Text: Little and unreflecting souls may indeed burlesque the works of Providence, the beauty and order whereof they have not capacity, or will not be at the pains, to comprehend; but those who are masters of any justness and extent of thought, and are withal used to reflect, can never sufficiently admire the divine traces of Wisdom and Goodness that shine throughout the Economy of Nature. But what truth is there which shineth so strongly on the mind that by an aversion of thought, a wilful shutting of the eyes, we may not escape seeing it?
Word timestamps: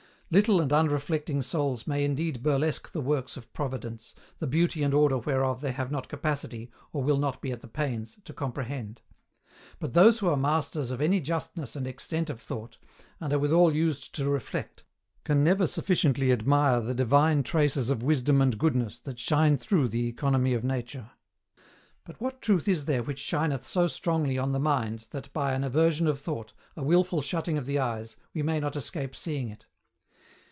Little 0.33 0.61
and 0.61 0.71
unreflecting 0.71 1.41
souls 1.41 1.85
may 1.85 2.05
indeed 2.05 2.41
burlesque 2.41 2.93
the 2.93 3.01
works 3.01 3.35
of 3.35 3.51
Providence, 3.51 4.15
the 4.39 4.47
beauty 4.47 4.81
and 4.81 4.93
order 4.93 5.17
whereof 5.17 5.59
they 5.59 5.73
have 5.73 5.91
not 5.91 6.07
capacity, 6.07 6.71
or 6.93 7.03
will 7.03 7.17
not 7.17 7.41
be 7.41 7.51
at 7.51 7.59
the 7.59 7.67
pains, 7.67 8.15
to 8.23 8.31
comprehend; 8.31 9.01
but 9.77 9.91
those 9.91 10.19
who 10.19 10.29
are 10.29 10.37
masters 10.37 10.89
of 10.89 11.01
any 11.01 11.19
justness 11.19 11.75
and 11.75 11.85
extent 11.85 12.29
of 12.29 12.39
thought, 12.39 12.77
and 13.19 13.33
are 13.33 13.39
withal 13.39 13.75
used 13.75 14.15
to 14.15 14.29
reflect, 14.29 14.85
can 15.25 15.43
never 15.43 15.67
sufficiently 15.67 16.31
admire 16.31 16.79
the 16.79 16.95
divine 16.95 17.43
traces 17.43 17.89
of 17.89 18.01
Wisdom 18.01 18.41
and 18.41 18.57
Goodness 18.57 18.99
that 18.99 19.19
shine 19.19 19.57
throughout 19.57 19.91
the 19.91 20.07
Economy 20.07 20.53
of 20.53 20.63
Nature. 20.63 21.11
But 22.05 22.21
what 22.21 22.41
truth 22.41 22.69
is 22.69 22.85
there 22.85 23.03
which 23.03 23.19
shineth 23.19 23.67
so 23.67 23.85
strongly 23.87 24.37
on 24.37 24.53
the 24.53 24.59
mind 24.59 25.07
that 25.11 25.33
by 25.33 25.51
an 25.51 25.65
aversion 25.65 26.07
of 26.07 26.21
thought, 26.21 26.53
a 26.77 26.83
wilful 26.83 27.21
shutting 27.21 27.57
of 27.57 27.65
the 27.65 27.79
eyes, 27.79 28.15
we 28.33 28.41
may 28.41 28.61
not 28.61 28.77
escape 28.77 29.13
seeing 29.13 29.49
it? 29.49 29.65